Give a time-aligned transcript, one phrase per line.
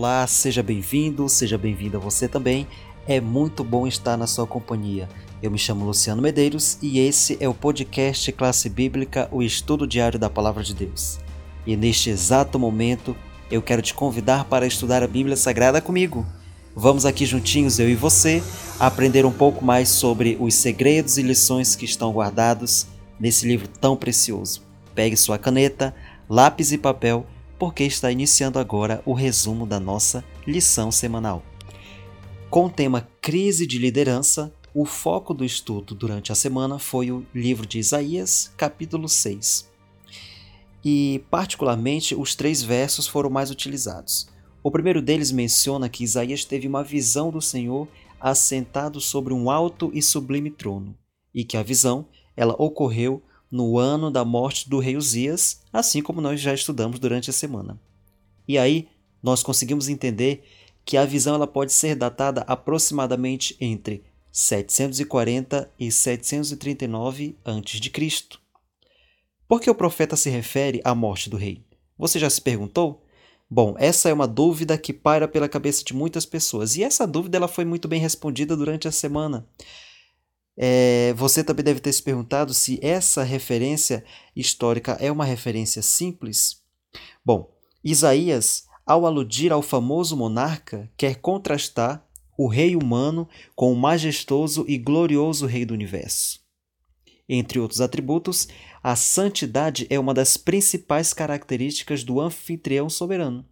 [0.00, 2.68] Olá, seja bem-vindo, seja bem-vinda você também.
[3.04, 5.08] É muito bom estar na sua companhia.
[5.42, 10.16] Eu me chamo Luciano Medeiros e esse é o podcast Classe Bíblica, o estudo diário
[10.16, 11.18] da Palavra de Deus.
[11.66, 13.16] E neste exato momento,
[13.50, 16.24] eu quero te convidar para estudar a Bíblia Sagrada comigo.
[16.76, 18.40] Vamos aqui juntinhos, eu e você,
[18.78, 22.86] aprender um pouco mais sobre os segredos e lições que estão guardados
[23.18, 24.62] nesse livro tão precioso.
[24.94, 25.92] Pegue sua caneta,
[26.28, 27.26] lápis e papel,
[27.58, 31.42] porque está iniciando agora o resumo da nossa lição semanal.
[32.48, 37.26] Com o tema Crise de Liderança, o foco do estudo durante a semana foi o
[37.34, 39.68] livro de Isaías, capítulo 6.
[40.84, 44.28] E, particularmente, os três versos foram mais utilizados.
[44.62, 47.88] O primeiro deles menciona que Isaías teve uma visão do Senhor
[48.20, 50.96] assentado sobre um alto e sublime trono,
[51.34, 56.20] e que a visão ela ocorreu no ano da morte do rei Uzias, assim como
[56.20, 57.80] nós já estudamos durante a semana.
[58.46, 58.88] E aí
[59.22, 60.44] nós conseguimos entender
[60.84, 68.38] que a visão ela pode ser datada aproximadamente entre 740 e 739 a.C.
[69.46, 71.64] Por que o profeta se refere à morte do rei?
[71.98, 73.02] Você já se perguntou?
[73.50, 77.38] Bom, essa é uma dúvida que paira pela cabeça de muitas pessoas e essa dúvida
[77.38, 79.48] ela foi muito bem respondida durante a semana.
[80.60, 86.62] É, você também deve ter se perguntado se essa referência histórica é uma referência simples.
[87.24, 87.48] Bom,
[87.84, 92.04] Isaías, ao aludir ao famoso monarca, quer contrastar
[92.36, 96.40] o rei humano com o majestoso e glorioso rei do universo.
[97.28, 98.48] Entre outros atributos,
[98.82, 103.44] a santidade é uma das principais características do anfitrião soberano.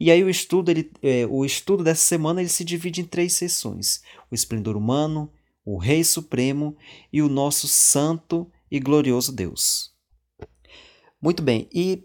[0.00, 3.34] E aí o estudo, ele, é, o estudo dessa semana ele se divide em três
[3.34, 5.30] sessões: o esplendor humano,
[5.68, 6.74] o Rei Supremo
[7.12, 9.92] e o nosso Santo e Glorioso Deus.
[11.20, 12.04] Muito bem, e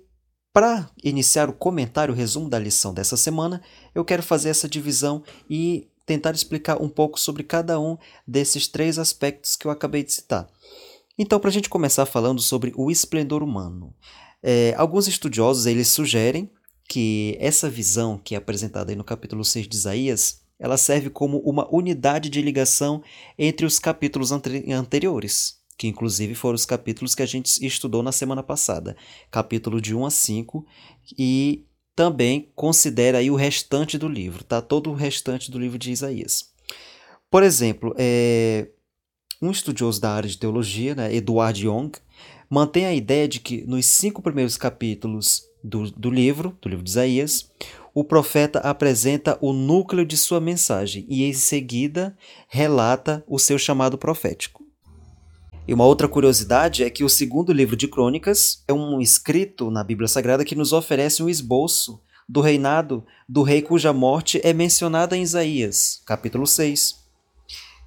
[0.51, 3.61] para iniciar o comentário, o resumo da lição dessa semana,
[3.95, 8.99] eu quero fazer essa divisão e tentar explicar um pouco sobre cada um desses três
[8.99, 10.45] aspectos que eu acabei de citar.
[11.17, 13.95] Então, para a gente começar falando sobre o esplendor humano,
[14.43, 16.51] é, alguns estudiosos eles sugerem
[16.89, 21.67] que essa visão que é apresentada no capítulo 6 de Isaías ela serve como uma
[21.69, 23.03] unidade de ligação
[23.37, 28.41] entre os capítulos anteriores, que inclusive foram os capítulos que a gente estudou na semana
[28.41, 28.95] passada,
[29.29, 30.65] capítulo de 1 a 5,
[31.19, 34.61] e também considera aí o restante do livro, tá?
[34.61, 36.53] Todo o restante do livro de Isaías.
[37.29, 38.69] Por exemplo, é,
[39.41, 41.91] um estudioso da área de teologia, né, Eduard Young,
[42.49, 46.91] mantém a ideia de que nos cinco primeiros capítulos do, do livro, do livro de
[46.91, 47.51] Isaías,
[47.93, 52.17] o profeta apresenta o núcleo de sua mensagem e, em seguida,
[52.47, 54.63] relata o seu chamado profético.
[55.67, 59.83] E uma outra curiosidade é que o segundo livro de Crônicas é um escrito na
[59.83, 65.15] Bíblia Sagrada que nos oferece um esboço do reinado do rei cuja morte é mencionada
[65.15, 66.95] em Isaías, capítulo 6,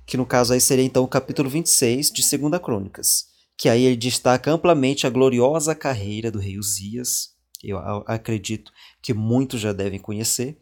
[0.07, 3.27] que no caso aí seria então o capítulo 26 de 2 Crônicas,
[3.59, 8.71] que aí ele destaca amplamente a gloriosa carreira do rei Uzias, eu acredito
[9.07, 10.59] que muitos já devem conhecer,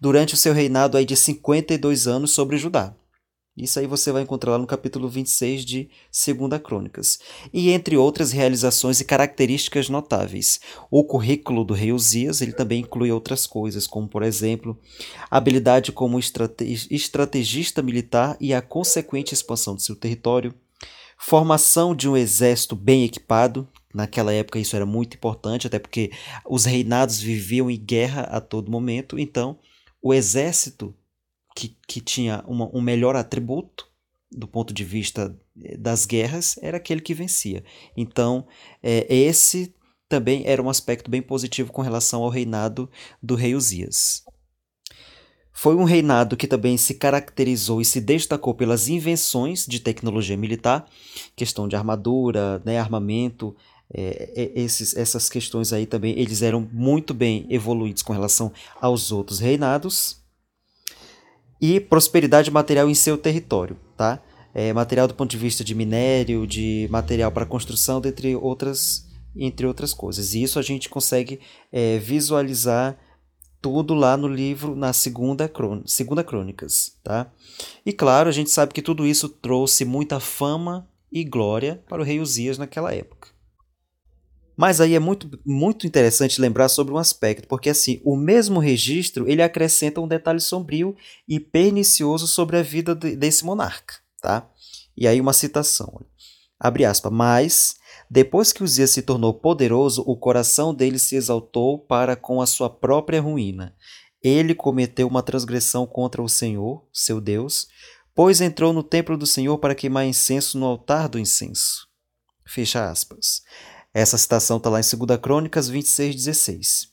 [0.00, 2.92] durante o seu reinado aí de 52 anos sobre Judá.
[3.56, 7.20] Isso aí você vai encontrar lá no capítulo 26 de 2 Crônicas.
[7.52, 10.58] E entre outras realizações e características notáveis.
[10.90, 14.76] O currículo do rei Uzias ele também inclui outras coisas, como por exemplo,
[15.30, 20.52] habilidade como estrategista militar e a consequente expansão de seu território,
[21.16, 26.10] formação de um exército bem equipado, Naquela época isso era muito importante, até porque
[26.44, 29.58] os reinados viviam em guerra a todo momento, então
[30.02, 30.94] o exército
[31.54, 33.88] que, que tinha uma, um melhor atributo
[34.30, 37.62] do ponto de vista eh, das guerras era aquele que vencia.
[37.96, 38.46] Então,
[38.82, 39.72] é, esse
[40.08, 42.90] também era um aspecto bem positivo com relação ao reinado
[43.22, 44.24] do rei Uzias.
[45.56, 50.84] Foi um reinado que também se caracterizou e se destacou pelas invenções de tecnologia militar,
[51.36, 53.56] questão de armadura, né, armamento,
[53.92, 59.12] é, é, esses, essas questões aí também eles eram muito bem evoluídos com relação aos
[59.12, 60.22] outros reinados
[61.60, 64.20] e prosperidade material em seu território, tá?
[64.54, 69.66] É, material do ponto de vista de minério, de material para construção, entre outras, entre
[69.66, 70.34] outras coisas.
[70.34, 71.40] E isso a gente consegue
[71.72, 72.96] é, visualizar
[73.60, 75.50] tudo lá no livro, na segunda,
[75.86, 77.32] segunda Crônicas, tá?
[77.84, 82.04] E claro, a gente sabe que tudo isso trouxe muita fama e glória para o
[82.04, 83.33] rei Uzias naquela época.
[84.56, 89.28] Mas aí é muito, muito interessante lembrar sobre um aspecto, porque assim, o mesmo registro
[89.28, 90.96] ele acrescenta um detalhe sombrio
[91.28, 94.48] e pernicioso sobre a vida de, desse monarca, tá?
[94.96, 96.00] E aí uma citação,
[96.58, 97.76] abre aspas, mas
[98.08, 102.70] depois que Uzias se tornou poderoso, o coração dele se exaltou para com a sua
[102.70, 103.74] própria ruína.
[104.22, 107.68] ele cometeu uma transgressão contra o Senhor, seu Deus,
[108.14, 111.88] pois entrou no templo do Senhor para queimar incenso no altar do incenso.
[112.46, 113.42] Fecha aspas.
[113.94, 116.88] Essa citação está lá em 2 Crônicas 26, 16.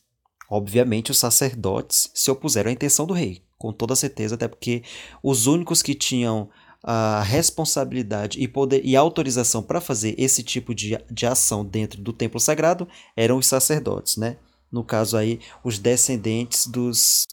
[0.48, 4.84] Obviamente, os sacerdotes se opuseram à intenção do rei, com toda certeza, até porque
[5.24, 6.48] os únicos que tinham
[6.84, 12.14] a responsabilidade e poder e autorização para fazer esse tipo de, de ação dentro do
[12.14, 14.38] templo sagrado eram os sacerdotes, né?
[14.72, 17.26] No caso aí, os descendentes dos,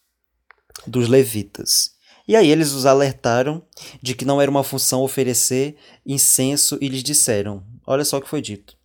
[0.87, 1.93] dos levitas.
[2.27, 3.63] E aí eles os alertaram
[4.03, 5.77] de que não era uma função oferecer
[6.07, 8.78] incenso e lhes disseram: Olha só o que foi dito.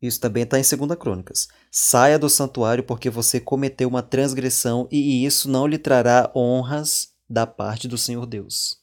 [0.00, 1.48] Isso também está em 2 Crônicas.
[1.70, 7.46] Saia do santuário porque você cometeu uma transgressão e isso não lhe trará honras da
[7.46, 8.78] parte do Senhor Deus.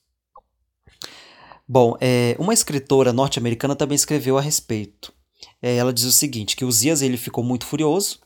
[1.68, 5.14] Bom, é, uma escritora norte-americana também escreveu a respeito.
[5.62, 8.20] É, ela diz o seguinte, que Uzias ele ficou muito furioso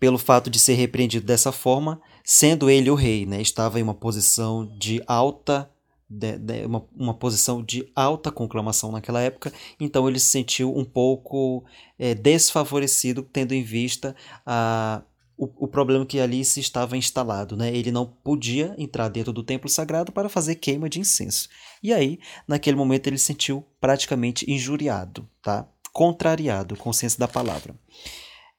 [0.00, 3.40] pelo fato de ser repreendido dessa forma, sendo ele o rei, né?
[3.40, 5.70] Estava em uma posição de alta
[6.12, 10.84] de, de, uma, uma posição de alta conclamação naquela época, então ele se sentiu um
[10.84, 11.64] pouco
[11.98, 14.14] é, desfavorecido, tendo em vista
[14.44, 15.02] a,
[15.38, 17.56] o, o problema que ali se estava instalado.
[17.56, 17.74] Né?
[17.74, 21.48] Ele não podia entrar dentro do templo sagrado para fazer queima de incenso.
[21.82, 25.66] E aí, naquele momento, ele se sentiu praticamente injuriado, tá?
[25.92, 27.74] contrariado com o senso da palavra.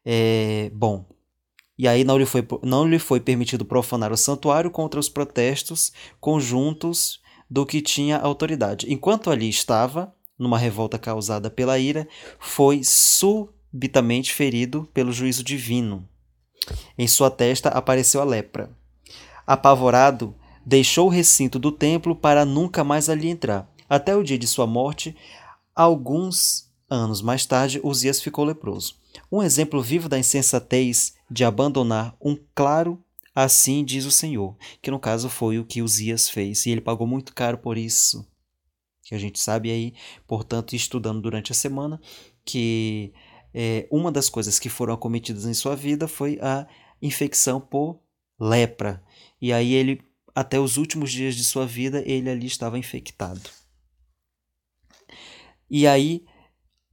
[0.04, 1.06] É, bom,
[1.78, 5.92] e aí não lhe, foi, não lhe foi permitido profanar o santuário contra os protestos
[6.20, 8.92] conjuntos do que tinha autoridade.
[8.92, 12.08] Enquanto ali estava, numa revolta causada pela ira,
[12.40, 16.08] foi subitamente ferido pelo juízo divino.
[16.98, 18.72] Em sua testa apareceu a lepra.
[19.46, 20.36] Apavorado,
[20.66, 23.70] deixou o recinto do templo para nunca mais ali entrar.
[23.90, 25.16] Até o dia de sua morte,
[25.76, 28.96] alguns anos mais tarde, Uzias ficou leproso.
[29.32, 33.03] Um exemplo vivo da insensatez de abandonar um claro
[33.34, 37.08] assim diz o Senhor, que no caso foi o que Uzias fez, e ele pagou
[37.08, 38.28] muito caro por isso.
[39.04, 39.94] Que a gente sabe aí,
[40.28, 42.00] portanto, estudando durante a semana,
[42.46, 43.14] que
[43.54, 46.68] é, uma das coisas que foram acometidas em sua vida foi a
[47.02, 48.00] infecção por
[48.40, 49.04] lepra.
[49.42, 50.02] E aí ele,
[50.34, 53.50] até os últimos dias de sua vida, ele ali estava infectado.
[55.70, 56.26] E aí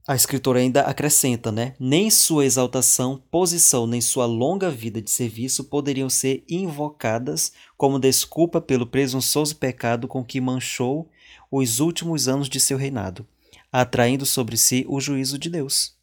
[0.07, 1.75] a escritora ainda acrescenta, né?
[1.79, 8.59] Nem sua exaltação, posição, nem sua longa vida de serviço poderiam ser invocadas como desculpa
[8.59, 11.09] pelo presunçoso pecado com que manchou
[11.51, 13.27] os últimos anos de seu reinado,
[13.71, 15.95] atraindo sobre si o juízo de Deus.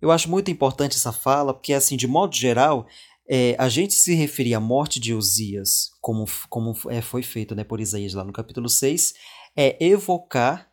[0.00, 2.86] Eu acho muito importante essa fala, porque, assim, de modo geral,
[3.28, 7.64] é, a gente se referir à morte de Osias, como, como é, foi feito né,
[7.64, 9.14] por Isaías lá no capítulo 6,
[9.56, 10.70] é evocar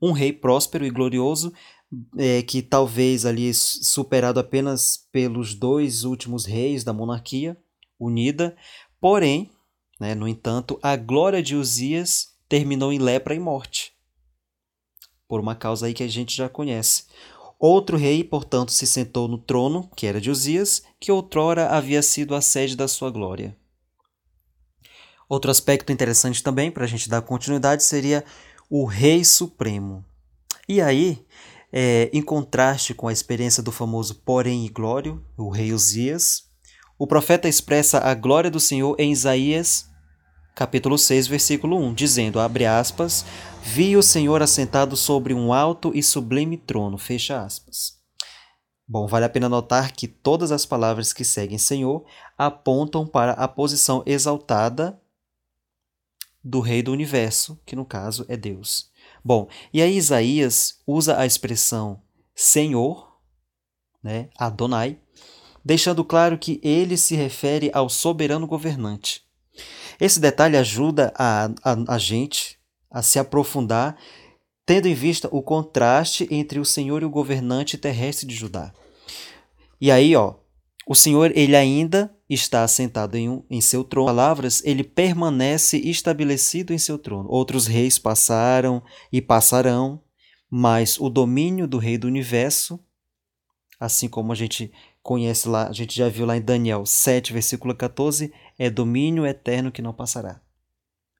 [0.00, 1.52] um rei próspero e glorioso,
[2.16, 7.56] é, que talvez ali superado apenas pelos dois últimos reis da monarquia
[7.98, 8.56] unida,
[9.00, 9.50] porém,
[10.00, 13.92] né, no entanto, a glória de Osias terminou em lepra e morte,
[15.28, 17.04] por uma causa aí que a gente já conhece.
[17.58, 22.34] Outro rei, portanto, se sentou no trono, que era de Uzias, que outrora havia sido
[22.34, 23.54] a sede da sua glória.
[25.28, 28.24] Outro aspecto interessante também, para a gente dar continuidade, seria
[28.70, 30.04] o Rei Supremo.
[30.68, 31.26] E aí,
[31.72, 36.44] é, em contraste com a experiência do famoso Porém e Glório, o rei Uzias,
[36.98, 39.90] o profeta expressa a glória do Senhor em Isaías
[40.54, 43.24] capítulo 6, versículo 1, dizendo, abre aspas,
[43.62, 47.94] vi o Senhor assentado sobre um alto e sublime trono, fecha aspas.
[48.86, 52.04] Bom, vale a pena notar que todas as palavras que seguem Senhor
[52.36, 55.00] apontam para a posição exaltada
[56.42, 58.90] do Rei do Universo, que no caso é Deus.
[59.24, 62.02] Bom, e aí Isaías usa a expressão
[62.34, 63.16] Senhor,
[64.02, 64.98] né, Adonai,
[65.64, 69.22] deixando claro que ele se refere ao soberano governante.
[70.00, 72.58] Esse detalhe ajuda a, a, a gente
[72.90, 73.96] a se aprofundar,
[74.64, 78.72] tendo em vista o contraste entre o Senhor e o governante terrestre de Judá.
[79.80, 80.34] E aí, ó,
[80.90, 84.08] o Senhor ele ainda está assentado em, um, em seu trono.
[84.08, 87.30] Palavras, ele permanece estabelecido em seu trono.
[87.30, 88.82] Outros reis passaram
[89.12, 90.02] e passarão,
[90.50, 92.84] mas o domínio do rei do universo,
[93.78, 97.72] assim como a gente conhece lá, a gente já viu lá em Daniel 7, versículo
[97.72, 100.40] 14, é domínio eterno que não passará.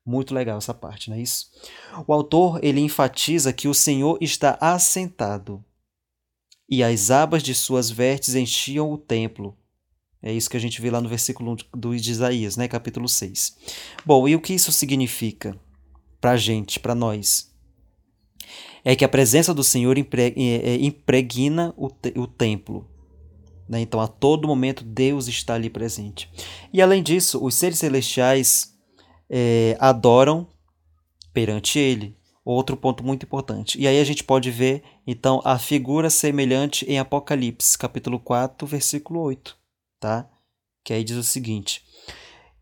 [0.04, 1.48] Muito legal essa parte, não é isso?
[2.08, 5.64] O autor ele enfatiza que o Senhor está assentado
[6.68, 9.56] e as abas de suas vestes enchiam o templo.
[10.22, 13.56] É isso que a gente vê lá no versículo 1 do Isaías, né, capítulo 6.
[14.04, 15.58] Bom, e o que isso significa
[16.20, 17.50] para a gente, para nós?
[18.84, 20.02] É que a presença do Senhor é,
[20.36, 21.86] é, impregna o,
[22.16, 22.86] o templo
[23.68, 23.80] Né?
[23.80, 26.30] Então, a todo momento, Deus está ali presente.
[26.72, 28.74] E além disso, os seres celestiais
[29.28, 30.46] é, adoram
[31.32, 32.16] perante Ele.
[32.44, 33.80] Outro ponto muito importante.
[33.80, 39.20] E aí a gente pode ver, então, a figura semelhante em Apocalipse, capítulo 4, versículo
[39.20, 39.59] 8.
[40.00, 40.28] Tá?
[40.82, 41.84] Que aí diz o seguinte: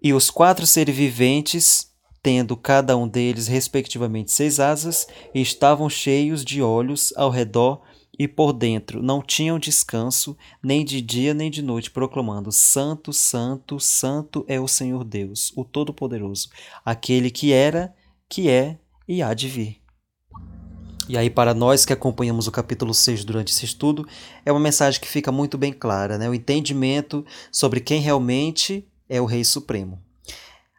[0.03, 6.61] E os quatro seres viventes, tendo cada um deles respectivamente seis asas, estavam cheios de
[6.61, 7.81] olhos ao redor
[8.19, 13.79] e por dentro não tinham descanso, nem de dia nem de noite, proclamando: Santo, Santo,
[13.79, 16.51] Santo é o Senhor Deus, o Todo-Poderoso,
[16.85, 17.95] aquele que era,
[18.29, 19.88] que é e há de vir.
[21.09, 24.07] E aí, para nós que acompanhamos o capítulo 6 durante esse estudo,
[24.45, 26.29] é uma mensagem que fica muito bem clara, né?
[26.29, 29.99] o entendimento sobre quem realmente é o Rei Supremo.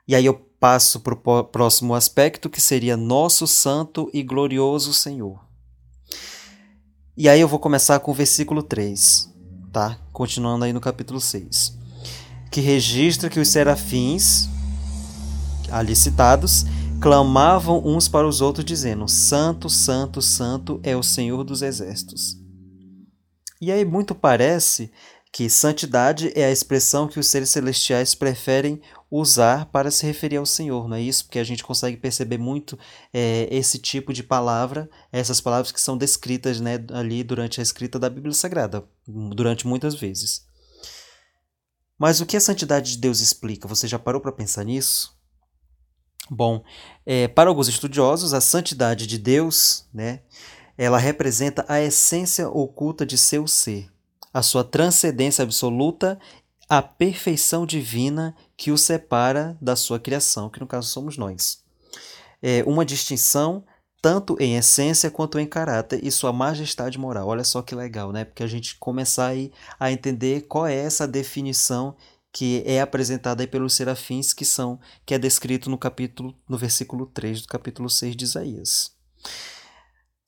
[0.08, 5.40] E aí eu passo para o próximo aspecto, que seria nosso santo e glorioso Senhor.
[7.18, 9.34] E aí eu vou começar com o versículo 3,
[9.74, 9.98] tá?
[10.14, 11.76] Continuando aí no capítulo 6.
[12.52, 14.48] Que registra que os serafins,
[15.72, 16.66] ali citados,
[17.02, 22.38] clamavam uns para os outros, dizendo: Santo, Santo, Santo é o Senhor dos Exércitos.
[23.62, 24.92] E aí muito parece
[25.32, 30.46] que santidade é a expressão que os seres celestiais preferem usar para se referir ao
[30.46, 31.26] Senhor, não é isso?
[31.26, 32.78] Porque a gente consegue perceber muito
[33.14, 38.00] é, esse tipo de palavra, essas palavras que são descritas né, ali durante a escrita
[38.00, 40.46] da Bíblia Sagrada, durante muitas vezes.
[41.98, 43.68] Mas o que a santidade de Deus explica?
[43.68, 45.19] Você já parou para pensar nisso?
[46.30, 46.64] Bom,
[47.06, 50.22] é, para alguns estudiosos, a santidade de Deus, né,
[50.78, 53.90] ela representa a essência oculta de seu ser,
[54.34, 56.20] a sua transcendência absoluta
[56.70, 61.64] a perfeição divina que o separa da sua criação, que no caso somos nós.
[62.44, 63.66] É uma distinção
[64.02, 67.28] tanto em essência quanto em caráter e sua majestade moral.
[67.28, 68.24] Olha só que legal, né?
[68.24, 71.96] Porque a gente começar aí a entender qual é essa definição
[72.32, 77.06] que é apresentada aí pelos serafins que são que é descrito no capítulo no versículo
[77.08, 79.00] 3 do capítulo 6 de Isaías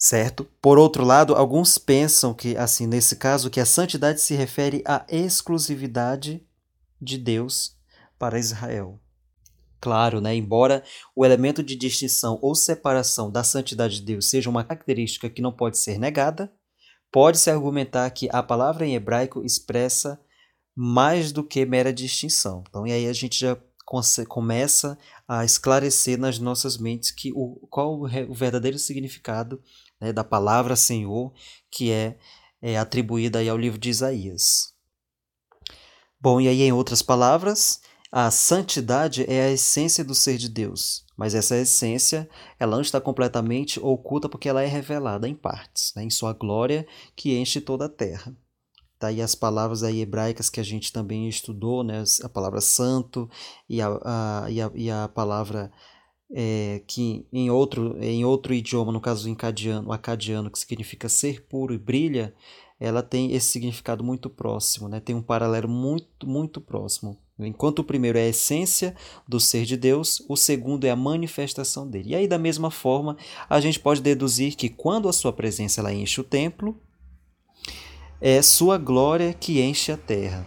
[0.01, 0.45] certo?
[0.59, 5.05] Por outro lado, alguns pensam que, assim, nesse caso, que a santidade se refere à
[5.07, 6.43] exclusividade
[6.99, 7.77] de Deus
[8.17, 8.99] para Israel.
[9.79, 10.35] Claro, né?
[10.35, 10.83] embora
[11.15, 15.51] o elemento de distinção ou separação da santidade de Deus seja uma característica que não
[15.51, 16.51] pode ser negada,
[17.11, 20.19] pode-se argumentar que a palavra em hebraico expressa
[20.75, 22.63] mais do que mera distinção.
[22.67, 23.57] Então, e aí a gente já
[24.27, 24.97] começa
[25.27, 29.61] a esclarecer nas nossas mentes que o, qual o verdadeiro significado
[29.99, 31.33] né, da palavra Senhor,
[31.69, 32.17] que é,
[32.61, 34.73] é atribuída aí ao livro de Isaías.
[36.19, 41.05] Bom, e aí, em outras palavras, a santidade é a essência do ser de Deus,
[41.17, 46.03] mas essa essência ela não está completamente oculta porque ela é revelada em partes, né,
[46.03, 46.85] em sua glória
[47.15, 48.35] que enche toda a terra.
[49.01, 53.27] Tá aí as palavras aí hebraicas que a gente também estudou, né, a palavra santo
[53.67, 55.71] e a, a, e a, e a palavra
[56.31, 61.73] é, que em outro, em outro idioma, no caso o acadiano, que significa ser puro
[61.73, 62.31] e brilha,
[62.79, 64.99] ela tem esse significado muito próximo, né?
[64.99, 67.17] tem um paralelo muito, muito próximo.
[67.39, 68.95] Enquanto o primeiro é a essência
[69.27, 72.09] do ser de Deus, o segundo é a manifestação dele.
[72.11, 73.17] E aí, da mesma forma,
[73.49, 76.79] a gente pode deduzir que quando a sua presença ela enche o templo,
[78.21, 80.45] é sua glória que enche a terra.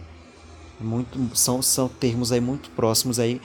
[0.79, 3.41] Muito, são, são termos aí muito próximos aí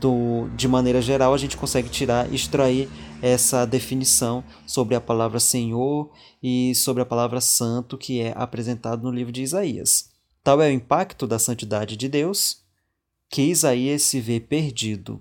[0.00, 2.88] do, de maneira geral, a gente consegue tirar, extrair
[3.22, 6.10] essa definição sobre a palavra Senhor
[6.42, 10.10] e sobre a palavra Santo que é apresentado no livro de Isaías.
[10.42, 12.62] Tal é o impacto da santidade de Deus
[13.30, 15.20] que Isaías se vê perdido,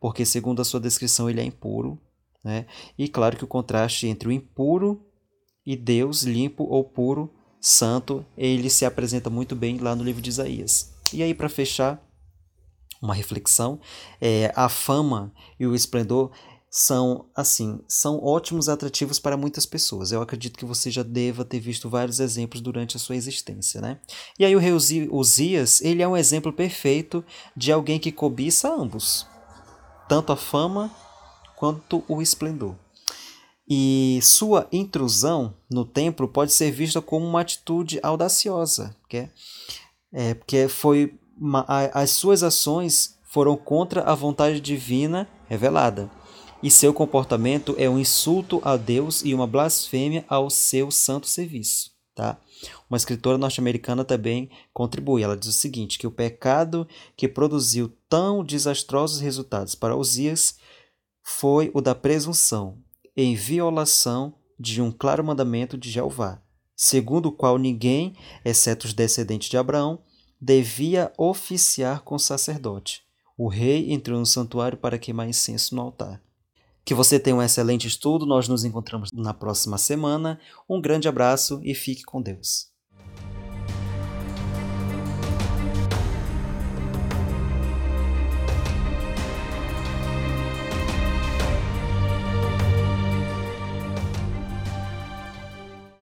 [0.00, 1.98] porque, segundo a sua descrição, ele é impuro.
[2.44, 2.66] Né?
[2.98, 5.04] E claro que o contraste entre o impuro
[5.64, 10.30] e Deus, limpo ou puro, santo, ele se apresenta muito bem lá no livro de
[10.30, 10.92] Isaías.
[11.12, 12.02] E aí, para fechar,
[13.00, 13.80] uma reflexão.
[14.20, 16.30] É, a fama e o esplendor
[16.68, 20.12] são assim são ótimos atrativos para muitas pessoas.
[20.12, 23.98] Eu acredito que você já deva ter visto vários exemplos durante a sua existência, né?
[24.38, 24.72] E aí o rei
[25.10, 27.24] Uzias, ele é um exemplo perfeito
[27.56, 29.26] de alguém que cobiça ambos,
[30.08, 30.90] tanto a fama
[31.56, 32.74] quanto o esplendor.
[33.68, 39.30] E sua intrusão no templo pode ser vista como uma atitude audaciosa, que é,
[40.12, 41.18] é porque foi
[41.92, 46.10] as suas ações foram contra a vontade divina revelada,
[46.62, 51.90] e seu comportamento é um insulto a Deus e uma blasfêmia ao seu santo serviço.
[52.14, 52.38] Tá?
[52.88, 55.22] Uma escritora norte-americana também contribui.
[55.22, 60.56] Ela diz o seguinte: que o pecado que produziu tão desastrosos resultados para Osias
[61.22, 62.78] foi o da presunção,
[63.16, 66.42] em violação de um claro mandamento de Jeová,
[66.74, 70.00] segundo o qual ninguém, exceto os descendentes de Abraão,
[70.40, 73.02] devia oficiar com sacerdote.
[73.36, 76.22] O rei entrou no santuário para queimar incenso no altar.
[76.84, 78.24] Que você tenha um excelente estudo.
[78.24, 80.40] Nós nos encontramos na próxima semana.
[80.68, 82.75] Um grande abraço e fique com Deus.